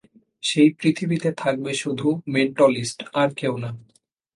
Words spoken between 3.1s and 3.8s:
আর কেউ না।